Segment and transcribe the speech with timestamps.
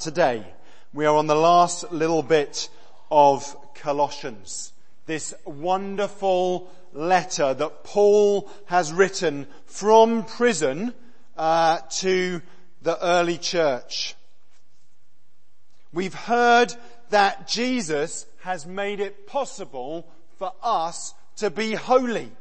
[0.00, 0.44] today.
[0.94, 2.68] We are on the last little bit
[3.10, 4.72] of Colossians.
[5.06, 10.94] This wonderful letter that Paul has written from prison
[11.36, 12.40] uh, to
[12.82, 14.14] the early church.
[15.92, 16.74] We've heard
[17.10, 20.08] that Jesus has made it possible
[20.38, 22.32] for us to be holy.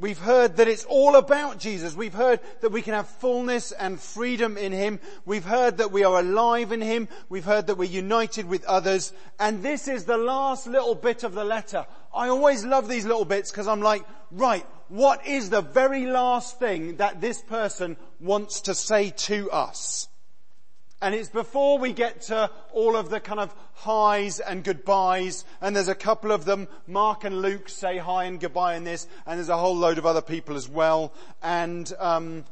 [0.00, 1.96] We've heard that it's all about Jesus.
[1.96, 5.00] We've heard that we can have fullness and freedom in Him.
[5.24, 7.08] We've heard that we are alive in Him.
[7.28, 9.12] We've heard that we're united with others.
[9.40, 11.84] And this is the last little bit of the letter.
[12.14, 16.60] I always love these little bits because I'm like, right, what is the very last
[16.60, 20.08] thing that this person wants to say to us?
[21.00, 25.76] And it's before we get to all of the kind of highs and goodbyes, and
[25.76, 29.38] there's a couple of them, Mark and Luke say hi and goodbye in this, and
[29.38, 31.12] there's a whole load of other people as well.
[31.40, 32.44] And um,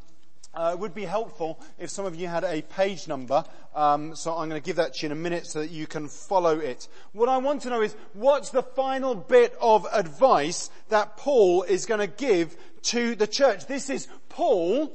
[0.54, 4.37] uh, it would be helpful if some of you had a page number, um, so
[4.37, 6.56] I'm going to give that to you in a minute so that you can follow
[6.56, 6.87] it.
[7.12, 11.85] What I want to know is, what's the final bit of advice that Paul is
[11.85, 13.66] going to give to the church?
[13.66, 14.92] This is Paul,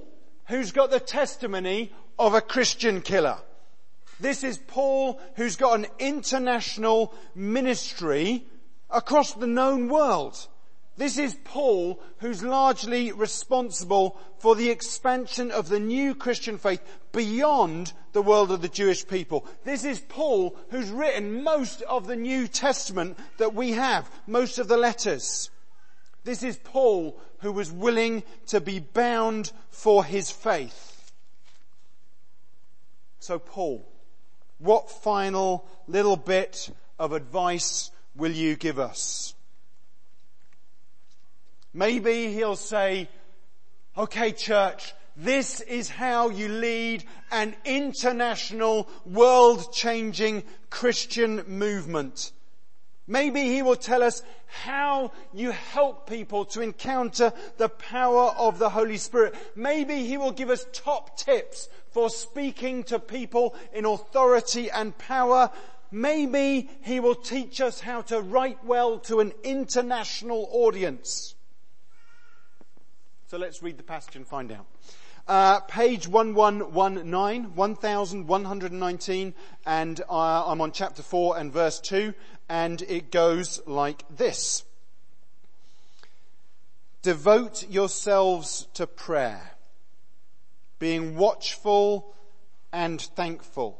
[0.48, 3.38] who's got the testimony of a Christian killer.
[4.22, 8.46] This is Paul who's got an international ministry
[8.90, 10.48] across the known world.
[10.96, 17.94] This is Paul who's largely responsible for the expansion of the new Christian faith beyond
[18.14, 19.48] the world of the Jewish people.
[19.64, 24.68] This is Paul who's written most of the New Testament that we have, most of
[24.68, 25.50] the letters.
[26.24, 31.12] This is Paul who was willing to be bound for his faith.
[33.18, 33.91] So Paul,
[34.62, 39.34] what final little bit of advice will you give us?
[41.74, 43.10] Maybe he'll say,
[43.98, 52.32] okay church, this is how you lead an international, world-changing Christian movement.
[53.08, 58.70] Maybe he will tell us how you help people to encounter the power of the
[58.70, 59.36] Holy Spirit.
[59.56, 65.52] Maybe he will give us top tips for speaking to people in authority and power.
[65.92, 71.36] Maybe he will teach us how to write well to an international audience.
[73.28, 74.66] So let's read the passage and find out.
[75.28, 79.34] Uh, page 1119, 1119,
[79.66, 82.14] and uh, I'm on chapter 4 and verse 2,
[82.50, 84.66] and it goes like this.
[87.02, 89.51] Devote yourselves to prayer,
[90.82, 92.16] being watchful
[92.74, 93.80] and thankful.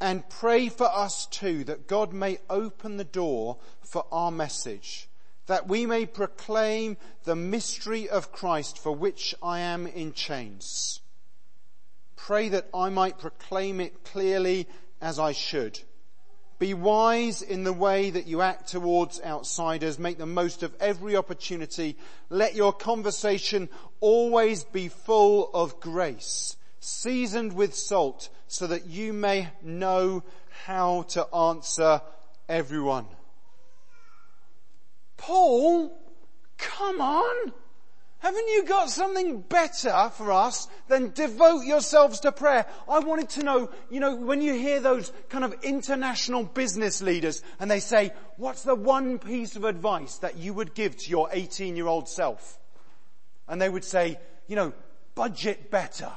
[0.00, 5.08] And pray for us too that God may open the door for our message
[5.46, 11.00] that we may proclaim the mystery of Christ for which I am in chains.
[12.16, 14.68] Pray that I might proclaim it clearly
[15.00, 15.80] as I should.
[16.64, 19.98] Be wise in the way that you act towards outsiders.
[19.98, 21.94] Make the most of every opportunity.
[22.30, 23.68] Let your conversation
[24.00, 30.22] always be full of grace, seasoned with salt, so that you may know
[30.64, 32.00] how to answer
[32.48, 33.08] everyone.
[35.18, 35.94] Paul,
[36.56, 37.52] come on.
[38.24, 42.64] Haven't you got something better for us than devote yourselves to prayer?
[42.88, 47.42] I wanted to know, you know, when you hear those kind of international business leaders
[47.60, 51.28] and they say, what's the one piece of advice that you would give to your
[51.32, 52.58] 18 year old self?
[53.46, 54.72] And they would say, you know,
[55.14, 56.10] budget better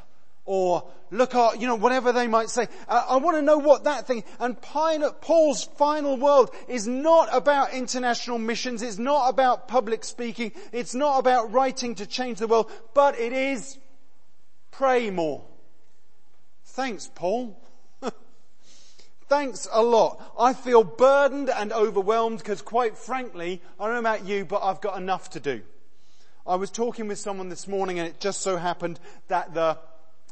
[0.47, 2.67] or look at, you know, whatever they might say.
[2.87, 7.73] Uh, I want to know what that thing, and Paul's final word is not about
[7.73, 12.71] international missions, it's not about public speaking, it's not about writing to change the world,
[12.93, 13.77] but it is
[14.71, 15.43] pray more.
[16.63, 17.59] Thanks, Paul.
[19.27, 20.21] Thanks a lot.
[20.39, 24.79] I feel burdened and overwhelmed because quite frankly, I don't know about you, but I've
[24.79, 25.61] got enough to do.
[26.45, 29.77] I was talking with someone this morning and it just so happened that the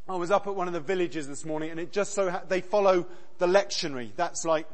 [0.08, 2.44] I was up at one of the villages this morning and it just so, ha-
[2.48, 3.08] they follow
[3.40, 4.12] the lectionary.
[4.16, 4.68] That's like,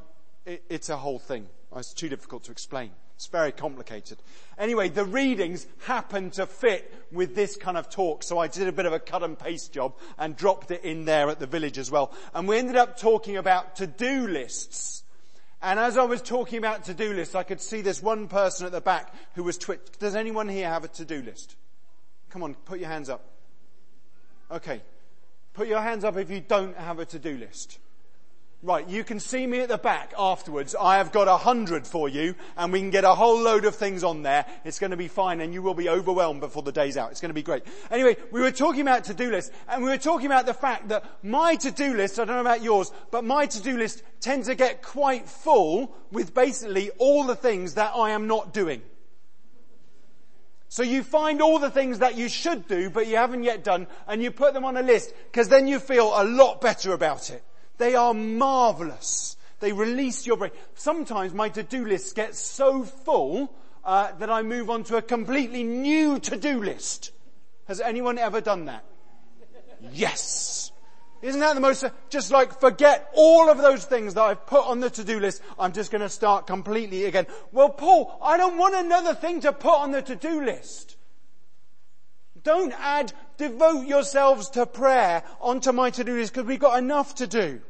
[0.46, 1.48] it, it's a whole thing.
[1.72, 2.92] Oh, it's too difficult to explain.
[3.16, 4.18] It's very complicated.
[4.58, 8.72] Anyway, the readings happen to fit with this kind of talk, so I did a
[8.72, 11.78] bit of a cut and paste job and dropped it in there at the village
[11.78, 12.12] as well.
[12.34, 15.04] And we ended up talking about to-do lists.
[15.62, 18.72] And as I was talking about to-do lists, I could see this one person at
[18.72, 20.00] the back who was twit.
[20.00, 21.56] Does anyone here have a to-do list?
[22.32, 23.24] Come on, put your hands up.
[24.50, 24.82] Okay.
[25.54, 27.80] Put your hands up if you don't have a to-do list.
[28.64, 30.76] Right, you can see me at the back afterwards.
[30.80, 33.76] I have got a hundred for you and we can get a whole load of
[33.76, 34.46] things on there.
[34.64, 37.10] It's going to be fine and you will be overwhelmed before the day's out.
[37.10, 37.64] It's going to be great.
[37.90, 41.04] Anyway, we were talking about to-do lists and we were talking about the fact that
[41.24, 44.84] my to-do list, I don't know about yours, but my to-do list tends to get
[44.84, 48.84] quite full with basically all the things that I am not doing.
[50.72, 53.88] So you find all the things that you should do but you haven't yet done
[54.08, 57.30] and you put them on a list because then you feel a lot better about
[57.30, 57.44] it.
[57.78, 59.36] They are marvelous.
[59.60, 60.52] They release your brain.
[60.76, 63.54] Sometimes my to-do list gets so full
[63.84, 67.12] uh, that I move on to a completely new to-do list.
[67.68, 68.86] Has anyone ever done that?
[69.92, 70.72] Yes.
[71.22, 74.80] Isn't that the most, just like forget all of those things that I've put on
[74.80, 75.42] the to-do list.
[75.60, 77.28] I'm just going to start completely again.
[77.52, 80.98] Well, Paul, I don't want another thing to put on the to-do list.
[82.44, 87.28] Don't add, devote yourselves to prayer onto my to-do list because we've got enough to
[87.28, 87.62] do.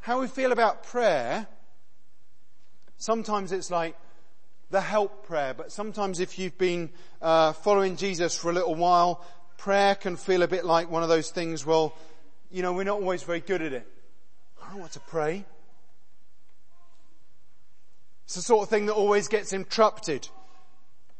[0.00, 1.46] how we feel about prayer,
[2.96, 3.94] sometimes it's like
[4.70, 6.90] the help prayer, but sometimes if you've been
[7.20, 9.24] uh, following Jesus for a little while,
[9.60, 11.94] prayer can feel a bit like one of those things, well,
[12.50, 13.86] you know, we're not always very good at it.
[14.62, 15.44] I don't want to pray.
[18.24, 20.26] It's the sort of thing that always gets interrupted.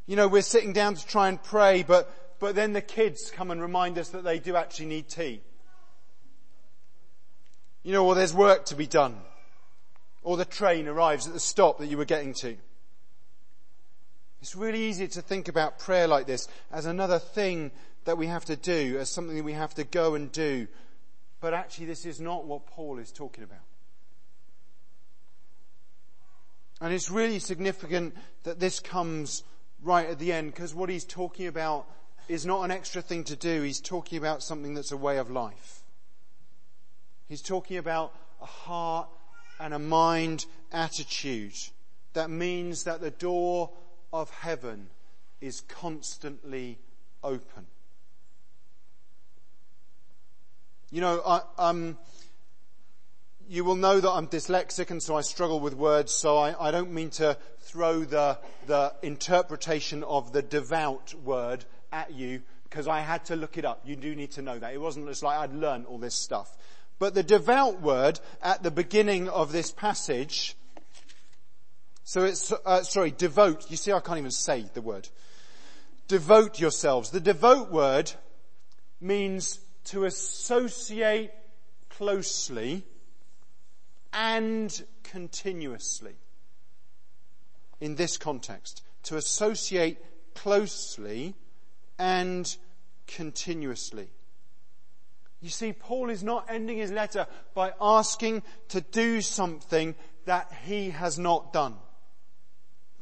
[0.06, 3.50] You know, we're sitting down to try and pray, but, but then the kids come
[3.50, 5.42] and remind us that they do actually need tea.
[7.82, 9.16] You know, or there's work to be done.
[10.22, 12.56] Or the train arrives at the stop that you were getting to.
[14.40, 17.70] It's really easy to think about prayer like this as another thing
[18.04, 20.66] that we have to do, as something that we have to go and do.
[21.40, 23.58] But actually this is not what Paul is talking about.
[26.80, 28.14] And it's really significant
[28.44, 29.42] that this comes
[29.82, 31.86] right at the end because what he's talking about
[32.28, 33.62] is not an extra thing to do.
[33.62, 35.82] He's talking about something that's a way of life.
[37.28, 39.08] He's talking about a heart
[39.58, 41.54] and a mind attitude
[42.14, 43.70] that means that the door
[44.12, 44.88] of heaven
[45.40, 46.78] is constantly
[47.22, 47.66] open.
[50.92, 51.96] You know, I, um,
[53.48, 56.72] you will know that I'm dyslexic and so I struggle with words, so I, I
[56.72, 63.02] don't mean to throw the, the interpretation of the devout word at you because I
[63.02, 63.82] had to look it up.
[63.84, 64.74] You do need to know that.
[64.74, 66.56] It wasn't just like I'd learned all this stuff.
[66.98, 70.56] But the devout word at the beginning of this passage,
[72.02, 73.70] so it's, uh, sorry, devote.
[73.70, 75.08] You see, I can't even say the word.
[76.08, 77.10] Devote yourselves.
[77.10, 78.10] The devote word
[79.00, 79.60] means
[79.90, 81.32] to associate
[81.88, 82.84] closely
[84.12, 86.14] and continuously.
[87.80, 89.98] In this context, to associate
[90.36, 91.34] closely
[91.98, 92.56] and
[93.08, 94.10] continuously.
[95.40, 100.90] You see, Paul is not ending his letter by asking to do something that he
[100.90, 101.74] has not done.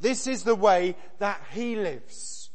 [0.00, 2.47] This is the way that he lives.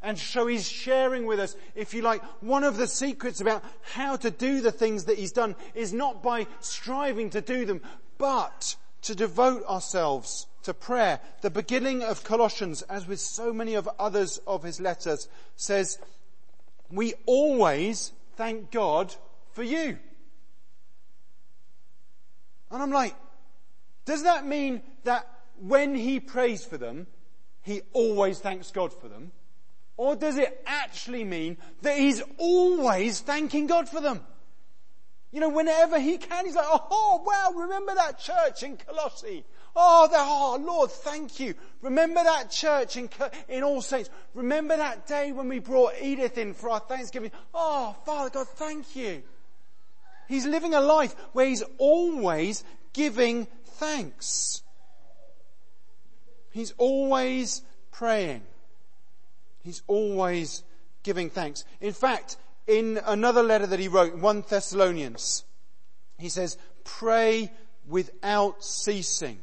[0.00, 4.16] And so he's sharing with us, if you like, one of the secrets about how
[4.16, 7.80] to do the things that he's done is not by striving to do them,
[8.16, 11.18] but to devote ourselves to prayer.
[11.40, 15.98] The beginning of Colossians, as with so many of others of his letters, says,
[16.90, 19.14] we always thank God
[19.52, 19.98] for you.
[22.70, 23.16] And I'm like,
[24.04, 25.26] does that mean that
[25.60, 27.08] when he prays for them,
[27.62, 29.32] he always thanks God for them?
[29.98, 34.20] Or does it actually mean that he's always thanking God for them?
[35.32, 39.44] You know, whenever he can, he's like, oh, wow, remember that church in Colossae?
[39.74, 41.54] Oh, the, oh, Lord, thank you.
[41.82, 43.10] Remember that church in,
[43.48, 44.08] in All Saints.
[44.34, 47.32] Remember that day when we brought Edith in for our Thanksgiving.
[47.52, 49.22] Oh, Father God, thank you.
[50.28, 52.62] He's living a life where he's always
[52.92, 54.62] giving thanks.
[56.52, 58.42] He's always praying.
[59.62, 60.62] He's always
[61.02, 61.64] giving thanks.
[61.80, 62.36] In fact,
[62.66, 65.44] in another letter that he wrote, 1 Thessalonians,
[66.18, 67.50] he says, pray
[67.86, 69.40] without ceasing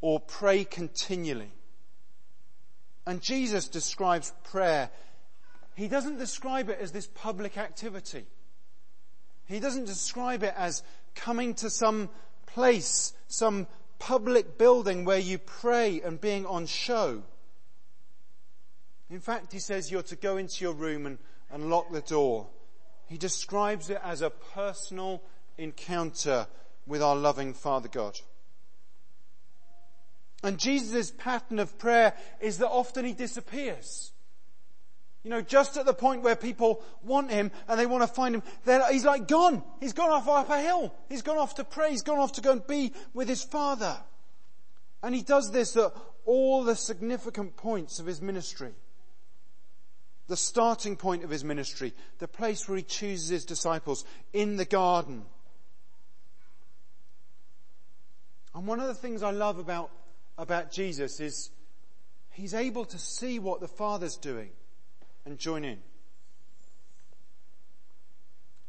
[0.00, 1.50] or pray continually.
[3.06, 4.90] And Jesus describes prayer.
[5.74, 8.26] He doesn't describe it as this public activity.
[9.46, 10.82] He doesn't describe it as
[11.14, 12.10] coming to some
[12.46, 13.66] place, some
[13.98, 17.22] public building where you pray and being on show.
[19.10, 21.18] In fact, he says you're to go into your room and,
[21.50, 22.46] and lock the door.
[23.06, 25.22] He describes it as a personal
[25.56, 26.46] encounter
[26.86, 28.18] with our loving Father God.
[30.42, 34.12] And Jesus' pattern of prayer is that often he disappears.
[35.24, 38.34] You know, just at the point where people want him and they want to find
[38.36, 38.42] him,
[38.90, 39.62] he's like gone.
[39.80, 40.94] He's gone off up a hill.
[41.08, 41.90] He's gone off to pray.
[41.90, 43.96] He's gone off to go and be with his father.
[45.02, 45.92] And he does this at
[46.24, 48.72] all the significant points of his ministry.
[50.28, 54.64] The starting point of his ministry, the place where he chooses his disciples, in the
[54.64, 55.24] garden.
[58.54, 59.90] And one of the things I love about,
[60.36, 61.50] about Jesus is
[62.30, 64.50] he's able to see what the Father's doing
[65.24, 65.78] and join in.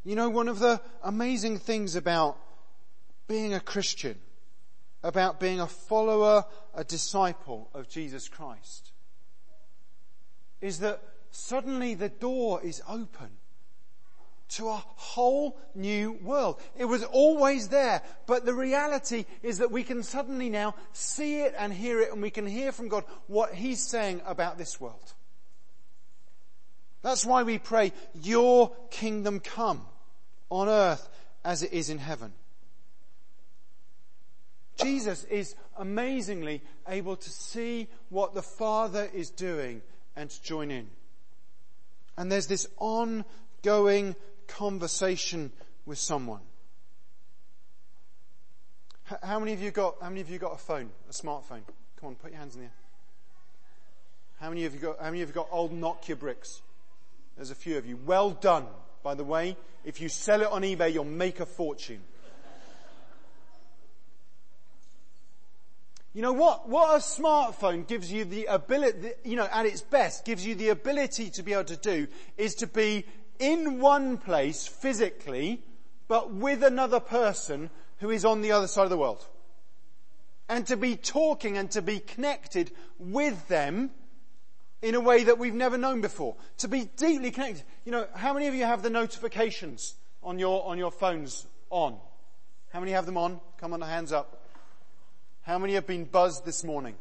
[0.05, 2.37] You know, one of the amazing things about
[3.27, 4.17] being a Christian,
[5.03, 8.91] about being a follower, a disciple of Jesus Christ,
[10.61, 11.01] is that
[11.31, 13.29] suddenly the door is open
[14.49, 16.59] to a whole new world.
[16.75, 21.53] It was always there, but the reality is that we can suddenly now see it
[21.57, 25.13] and hear it and we can hear from God what He's saying about this world.
[27.01, 29.85] That's why we pray, your kingdom come
[30.49, 31.07] on earth
[31.45, 32.33] as it is in heaven.
[34.77, 39.81] Jesus is amazingly able to see what the Father is doing
[40.15, 40.89] and to join in.
[42.19, 44.13] And there's this ongoing
[44.47, 45.53] conversation
[45.85, 46.41] with someone.
[49.23, 51.61] How many of you got, how many of you got a phone, a smartphone?
[51.97, 52.73] Come on, put your hands in the air.
[54.41, 56.61] How many of you got, how many of you got old Nokia bricks?
[57.37, 57.97] There's a few of you.
[58.05, 58.65] Well done,
[59.01, 59.55] by the way.
[59.85, 62.01] If you sell it on eBay, you'll make a fortune.
[66.13, 70.25] You know what, what a smartphone gives you the ability, you know, at its best,
[70.25, 73.05] gives you the ability to be able to do is to be
[73.37, 75.61] in one place physically,
[76.07, 79.23] but with another person who is on the other side of the world.
[80.47, 83.91] And to be talking and to be connected with them
[84.81, 86.35] in a way that we've never known before.
[86.57, 87.63] To be deeply connected.
[87.85, 91.97] You know, how many of you have the notifications on your, on your phones on?
[92.73, 93.39] How many have them on?
[93.59, 94.38] Come on, hands up.
[95.41, 96.95] How many have been buzzed this morning?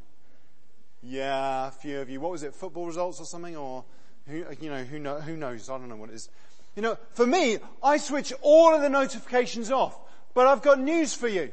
[1.03, 2.21] Yeah, a few of you.
[2.21, 2.55] What was it?
[2.55, 3.57] Football results or something?
[3.57, 3.85] Or,
[4.27, 5.69] who, you know, who, know, who knows?
[5.69, 6.29] I don't know what it is.
[6.77, 9.99] You know, for me, I switch all of the notifications off.
[10.35, 11.51] But I've got news for you.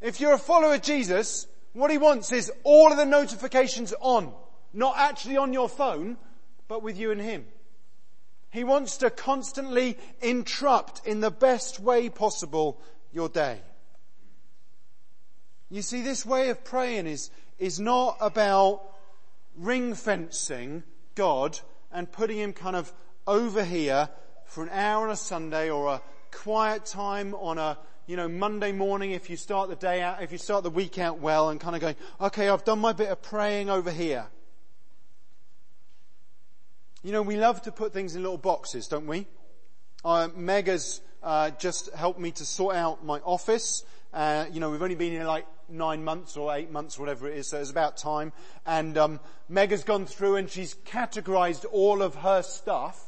[0.00, 4.32] If you're a follower of Jesus, what he wants is all of the notifications on.
[4.72, 6.16] Not actually on your phone,
[6.68, 7.46] but with you and Him.
[8.50, 12.80] He wants to constantly interrupt in the best way possible
[13.12, 13.60] your day.
[15.70, 18.82] You see, this way of praying is, is not about
[19.56, 20.82] ring fencing
[21.14, 21.58] God
[21.92, 22.92] and putting Him kind of
[23.26, 24.08] over here
[24.46, 28.72] for an hour on a Sunday or a quiet time on a, you know, Monday
[28.72, 31.60] morning if you start the day out, if you start the week out well and
[31.60, 34.26] kind of going, okay, I've done my bit of praying over here.
[37.04, 39.28] You know, we love to put things in little boxes, don't we?
[40.04, 43.84] Uh, Meg has uh, just helped me to sort out my office.
[44.12, 47.38] Uh, you know, we've only been here like nine months or eight months, whatever it
[47.38, 48.32] is, so it's about time.
[48.66, 53.06] And um, Meg has gone through and she's categorized all of her stuff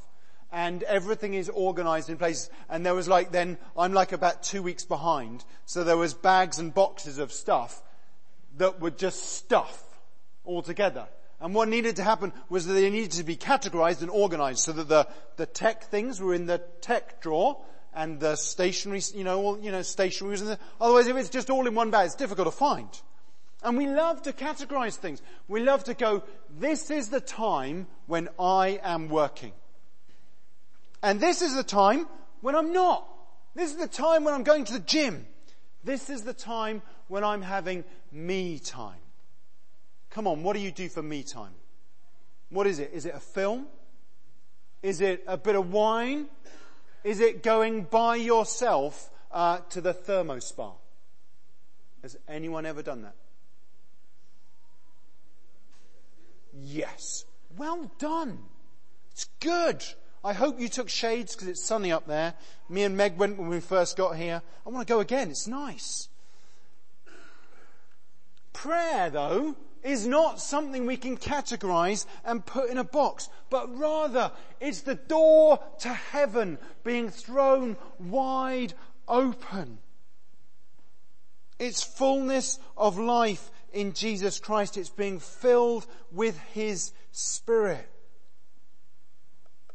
[0.53, 2.51] and everything is organized in place.
[2.69, 5.45] And there was like then, I'm like about two weeks behind.
[5.65, 7.83] So there was bags and boxes of stuff
[8.59, 9.83] that were just stuff
[10.45, 11.09] altogether.
[11.41, 14.73] And what needed to happen was that they needed to be categorized and organized so
[14.73, 17.61] that the, the tech things were in the tech drawer
[17.95, 20.39] and the stationery, you know, all, you know, stationery
[20.81, 22.89] otherwise if it's just all in one bag, it's difficult to find.
[23.63, 25.23] And we love to categorize things.
[25.47, 26.25] We love to go,
[26.59, 29.53] this is the time when I am working.
[31.03, 32.07] And this is the time
[32.41, 33.07] when I'm not.
[33.55, 35.27] This is the time when I'm going to the gym.
[35.85, 39.01] This is the time when I'm having me time.
[40.11, 41.55] Come on, what do you do for me time?
[42.51, 42.91] What is it?
[42.93, 43.67] Is it a film?
[44.83, 46.27] Is it a bit of wine?
[47.05, 50.73] Is it going by yourself uh, to the Thermae spa?
[52.03, 53.15] Has anyone ever done that?
[56.53, 57.25] Yes.
[57.57, 58.39] Well done.
[59.11, 59.83] It's good.
[60.25, 62.35] I hope you took shades because it's sunny up there.
[62.69, 64.43] Me and Meg went when we first got here.
[64.67, 65.31] I want to go again.
[65.31, 66.09] It's nice.
[68.53, 74.31] Prayer though is not something we can categorize and put in a box, but rather
[74.61, 78.75] it's the door to heaven being thrown wide
[79.09, 79.79] open.
[81.59, 84.77] It's fullness of life in Jesus Christ.
[84.77, 87.89] It's being filled with His Spirit.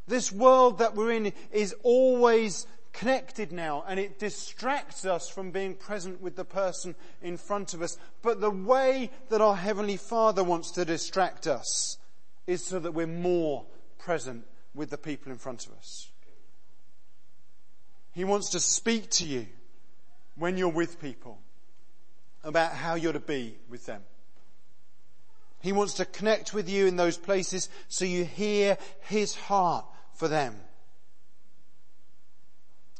[0.08, 2.66] This world that we're in is always
[2.98, 7.82] connected now and it distracts us from being present with the person in front of
[7.82, 7.98] us.
[8.24, 11.98] But the way that our Heavenly Father wants to distract us
[12.48, 13.66] is so that we're more
[14.00, 16.10] present with the people in front of us.
[18.14, 19.46] He wants to speak to you
[20.36, 21.38] when you're with people
[22.44, 24.02] about how you're to be with them.
[25.62, 29.86] He wants to connect with you in those places so you hear His heart
[30.16, 30.56] for them.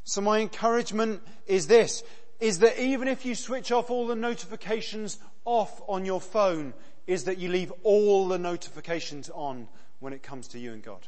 [0.08, 2.02] So my encouragement is this,
[2.40, 6.72] is that even if you switch off all the notifications off on your phone,
[7.06, 9.68] is that you leave all the notifications on
[10.00, 11.06] when it comes to you and God.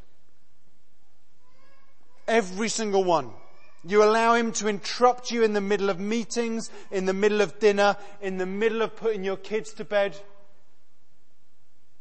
[2.28, 3.30] Every single one.
[3.86, 7.58] You allow him to interrupt you in the middle of meetings, in the middle of
[7.58, 10.14] dinner, in the middle of putting your kids to bed.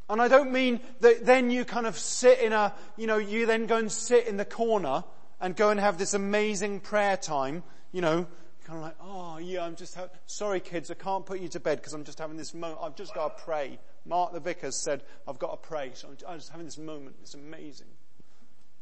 [0.09, 3.45] And I don't mean that then you kind of sit in a, you know, you
[3.45, 5.05] then go and sit in the corner
[5.41, 8.27] and go and have this amazing prayer time, you know,
[8.65, 11.59] kind of like, oh yeah, I'm just, ha- sorry kids, I can't put you to
[11.59, 13.79] bed because I'm just having this moment, I've just got to pray.
[14.05, 17.33] Mark the vicar said, I've got to pray, so I'm just having this moment, it's
[17.33, 17.87] amazing.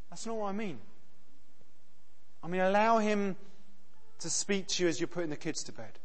[0.09, 0.79] That's not what I mean.
[2.43, 3.35] I mean, allow him
[4.19, 5.99] to speak to you as you're putting the kids to bed.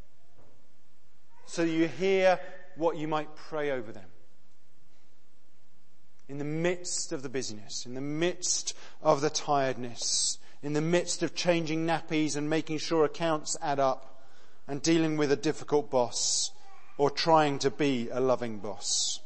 [1.46, 2.38] So you hear
[2.76, 4.08] what you might pray over them.
[6.28, 11.22] In the midst of the busyness, in the midst of the tiredness, in the midst
[11.22, 14.22] of changing nappies and making sure accounts add up
[14.68, 16.52] and dealing with a difficult boss
[16.96, 19.20] or trying to be a loving boss.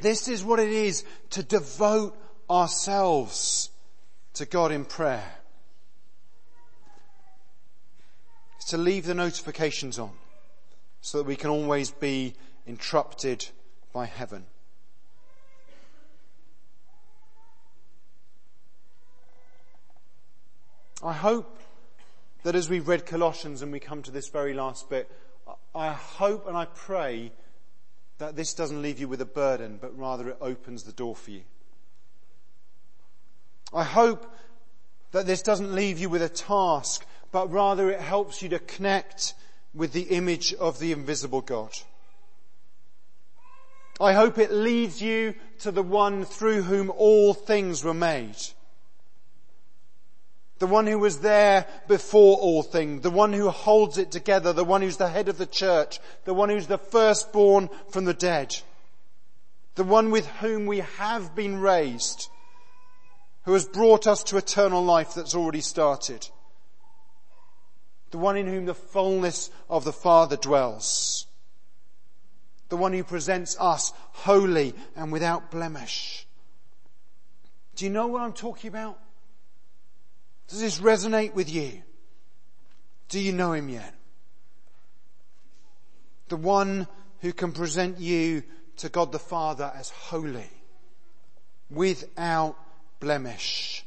[0.00, 2.18] This is what it is to devote
[2.50, 3.70] ourselves
[4.34, 5.36] to God in prayer.
[8.56, 10.12] It's to leave the notifications on
[11.00, 12.34] so that we can always be
[12.66, 13.46] interrupted
[13.92, 14.46] by heaven.
[21.04, 21.60] I hope
[22.44, 25.10] that as we've read Colossians and we come to this very last bit,
[25.74, 27.30] I hope and I pray
[28.16, 31.30] that this doesn't leave you with a burden, but rather it opens the door for
[31.30, 31.42] you.
[33.74, 34.34] I hope
[35.12, 39.34] that this doesn't leave you with a task, but rather it helps you to connect
[39.74, 41.72] with the image of the invisible God.
[44.00, 48.36] I hope it leads you to the one through whom all things were made.
[50.64, 54.64] The one who was there before all things, the one who holds it together, the
[54.64, 58.56] one who's the head of the church, the one who's the firstborn from the dead,
[59.74, 62.30] the one with whom we have been raised,
[63.42, 66.26] who has brought us to eternal life that's already started.
[68.10, 71.26] The one in whom the fullness of the Father dwells.
[72.70, 76.26] The one who presents us holy and without blemish.
[77.76, 78.98] Do you know what I'm talking about?
[80.48, 81.82] Does this resonate with you?
[83.08, 83.94] Do you know him yet?
[86.28, 86.86] The one
[87.20, 88.42] who can present you
[88.76, 90.50] to God the Father as holy,
[91.70, 92.56] without
[93.00, 93.84] blemish,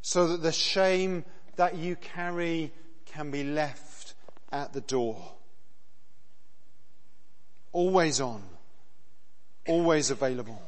[0.00, 1.24] so that the shame
[1.56, 2.72] that you carry
[3.06, 4.14] can be left
[4.52, 5.34] at the door.
[7.72, 8.42] Always on,
[9.66, 10.62] always available.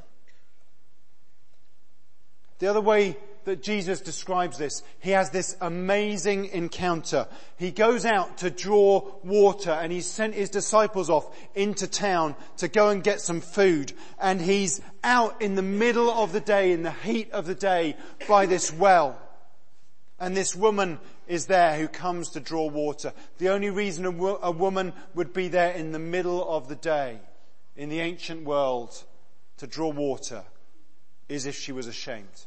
[2.58, 4.83] The other way that Jesus describes this.
[5.00, 7.26] He has this amazing encounter.
[7.57, 12.68] He goes out to draw water and he's sent his disciples off into town to
[12.68, 13.92] go and get some food.
[14.18, 17.96] And he's out in the middle of the day, in the heat of the day,
[18.29, 19.20] by this well.
[20.18, 23.12] And this woman is there who comes to draw water.
[23.38, 26.76] The only reason a, wo- a woman would be there in the middle of the
[26.76, 27.20] day
[27.76, 29.05] in the ancient world
[29.57, 30.44] to draw water
[31.29, 32.46] is if she was ashamed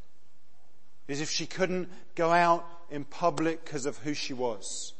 [1.07, 4.93] is if she couldn't go out in public because of who she was.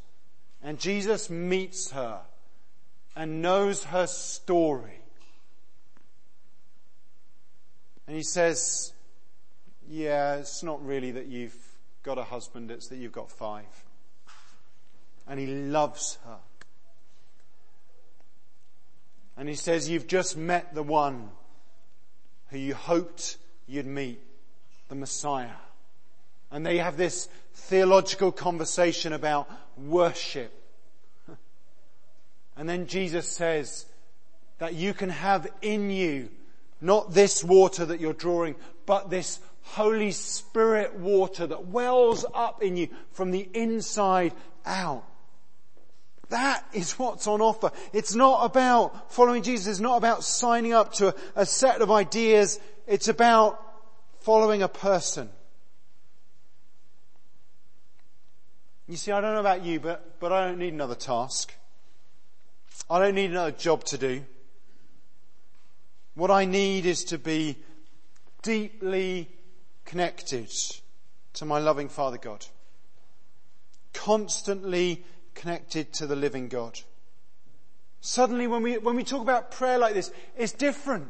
[0.62, 2.20] And Jesus meets her
[3.16, 5.00] and knows her story.
[8.06, 8.92] And he says,
[9.88, 11.56] yeah, it's not really that you've
[12.02, 13.64] got a husband, it's that you've got five.
[15.26, 16.38] And he loves her.
[19.36, 21.30] And he says, you've just met the one
[22.50, 24.20] who you hoped you'd meet,
[24.88, 25.48] the Messiah.
[26.54, 30.52] And they have this theological conversation about worship.
[32.56, 33.86] And then Jesus says
[34.58, 36.28] that you can have in you
[36.80, 38.54] not this water that you're drawing,
[38.86, 44.32] but this Holy Spirit water that wells up in you from the inside
[44.64, 45.02] out.
[46.28, 47.72] That is what's on offer.
[47.92, 49.66] It's not about following Jesus.
[49.66, 52.60] It's not about signing up to a, a set of ideas.
[52.86, 53.60] It's about
[54.20, 55.30] following a person.
[58.86, 61.54] You see, I don't know about you, but, but I don't need another task.
[62.90, 64.24] I don't need another job to do.
[66.14, 67.56] What I need is to be
[68.42, 69.30] deeply
[69.84, 70.52] connected
[71.34, 72.44] to my loving Father God.
[73.94, 76.78] Constantly connected to the living God.
[78.00, 81.08] Suddenly when we, when we talk about prayer like this, it's different.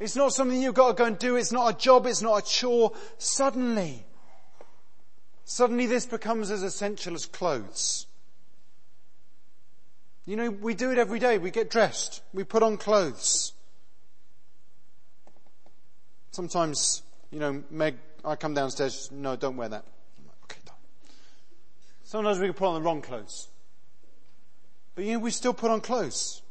[0.00, 1.36] It's not something you've got to go and do.
[1.36, 2.06] It's not a job.
[2.06, 2.92] It's not a chore.
[3.18, 4.04] Suddenly,
[5.46, 8.06] suddenly this becomes as essential as clothes.
[10.26, 11.38] You know, we do it every day.
[11.38, 12.20] We get dressed.
[12.34, 13.52] We put on clothes.
[16.32, 19.84] Sometimes, you know, Meg, I come downstairs, no, don't wear that.
[20.44, 20.74] Okay, done.
[22.02, 23.48] Sometimes we can put on the wrong clothes.
[24.96, 26.42] But you know, we still put on clothes.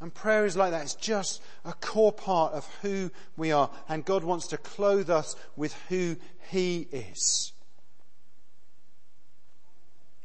[0.00, 0.82] And prayer is like that.
[0.82, 3.70] It's just a core part of who we are.
[3.88, 6.16] And God wants to clothe us with who
[6.48, 7.52] He is.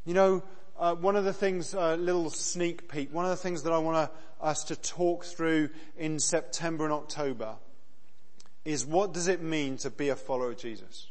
[0.04, 0.42] You know,
[0.78, 3.72] uh, one of the things, a uh, little sneak peek, one of the things that
[3.72, 4.10] I want
[4.40, 7.54] us to talk through in September and October
[8.64, 11.08] is what does it mean to be a follower of Jesus?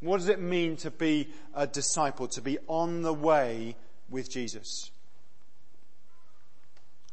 [0.00, 3.76] What does it mean to be a disciple, to be on the way
[4.08, 4.90] with Jesus?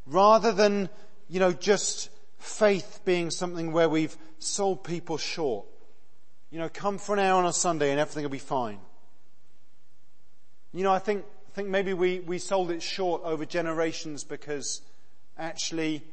[0.05, 0.89] Rather than,
[1.29, 5.65] you know, just faith being something where we've sold people short.
[6.49, 8.79] You know, come for an hour on a Sunday and everything will be fine.
[10.73, 14.81] You know, I think, I think maybe we, we sold it short over generations because
[15.37, 16.03] actually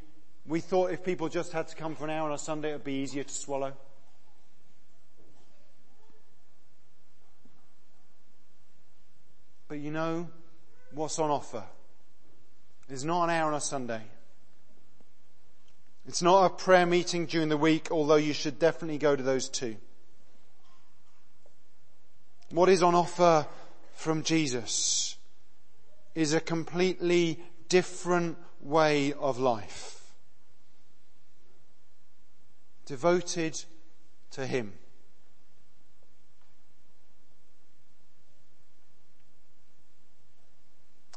[0.47, 2.75] we thought if people just had to come for an hour on a Sunday, it
[2.75, 3.73] would be easier to swallow.
[9.69, 10.29] But you know
[10.93, 11.63] what's on offer?
[12.89, 14.01] It's not an hour on a Sunday.
[16.07, 19.51] It's not a prayer meeting during the week, although you should definitely go to those
[19.51, 19.77] too.
[22.51, 23.47] What is on offer
[23.99, 25.17] from Jesus
[26.15, 30.15] is a completely different way of life.
[32.87, 33.65] Devoted
[34.31, 34.75] to Him.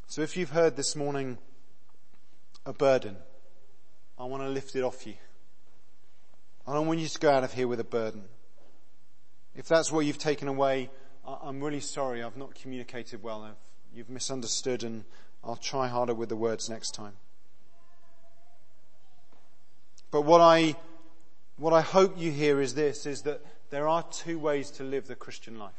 [0.08, 1.38] So if you've heard this morning
[2.66, 3.16] a burden,
[4.18, 5.14] I want to lift it off you.
[6.66, 8.24] I don't want you to go out of here with a burden.
[9.56, 10.90] If that's what you've taken away,
[11.26, 13.44] I'm really sorry I've not communicated well.
[13.44, 13.56] I've,
[13.94, 15.04] you've misunderstood and
[15.44, 17.14] I'll try harder with the words next time.
[20.10, 20.76] But what I,
[21.58, 25.08] what I hope you hear is this, is that there are two ways to live
[25.08, 25.72] the Christian life.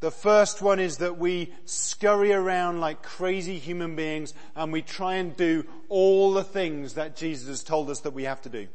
[0.00, 5.16] The first one is that we scurry around like crazy human beings and we try
[5.16, 8.68] and do all the things that Jesus has told us that we have to do,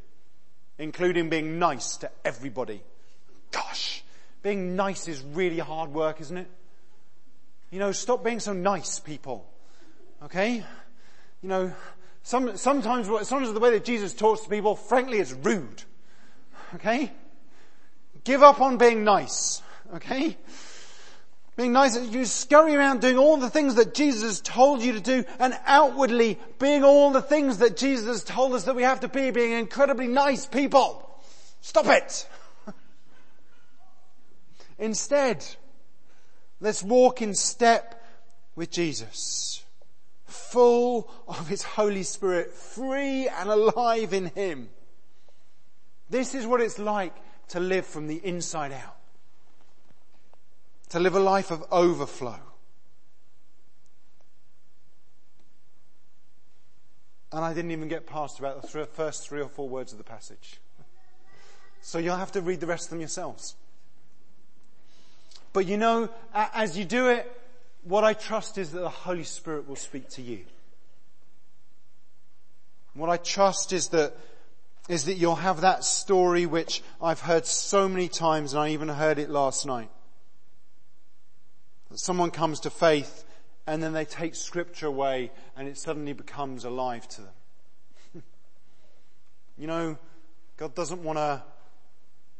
[0.78, 2.84] including being nice to everybody.
[3.56, 4.04] Gosh,
[4.44, 6.52] being nice is really hard work, isn't it?
[7.72, 9.50] You know, stop being so nice, people.
[10.24, 10.56] Okay?
[11.42, 11.74] You know,
[12.22, 15.84] some, sometimes, sometimes the way that Jesus talks to people, frankly, is rude.
[16.74, 17.14] Okay?
[18.26, 19.62] Give up on being nice.
[19.94, 20.36] Okay?
[21.56, 25.00] Being nice, you scurry around doing all the things that Jesus has told you to
[25.00, 29.00] do and outwardly being all the things that Jesus has told us that we have
[29.00, 31.10] to be, being incredibly nice people.
[31.62, 32.28] Stop it!
[34.78, 35.46] Instead,
[36.60, 38.04] let's walk in step
[38.56, 39.64] with Jesus.
[40.26, 44.70] Full of His Holy Spirit, free and alive in Him.
[46.10, 47.16] This is what it's like
[47.50, 48.96] to live from the inside out
[50.90, 52.40] to live a life of overflow.
[57.32, 60.06] And I didn't even get past about the first three or four words of the
[60.06, 60.62] passage.
[61.82, 63.56] So you'll have to read the rest of them yourselves.
[65.56, 67.32] But you know, as you do it,
[67.84, 70.42] what I trust is that the Holy Spirit will speak to you.
[72.94, 74.18] What I trust is that,
[74.90, 78.90] is that you'll have that story which I've heard so many times and I even
[78.90, 79.90] heard it last night.
[81.90, 83.24] That someone comes to faith
[83.66, 88.24] and then they take scripture away and it suddenly becomes alive to them.
[89.58, 89.98] you know,
[90.58, 91.44] God doesn't want to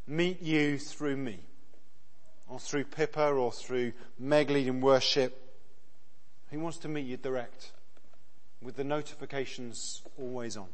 [0.06, 1.40] meet you through me
[2.48, 5.42] or through Pippa or through Meg leading worship.
[6.50, 7.72] He wants to meet you direct
[8.62, 10.68] with the notifications always on.